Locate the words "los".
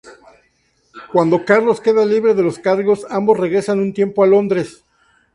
2.41-2.57